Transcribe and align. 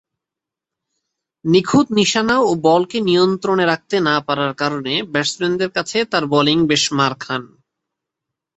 নিখুঁত 1.45 1.87
নিশানা 1.97 2.35
ও 2.41 2.51
বলকে 2.67 2.97
নিয়ন্ত্রণে 3.01 3.65
রাখতে 3.65 3.95
না 4.07 4.15
পারার 4.27 4.53
কারণে 4.53 4.93
ব্যাটসম্যানদের 5.11 5.69
কাছে 5.77 5.97
তার 6.11 6.23
বোলিং 6.33 6.57
বেশ 6.69 6.83
মার 6.97 7.13
খান। 7.19 7.43